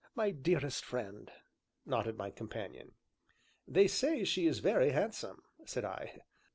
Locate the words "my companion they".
2.17-3.87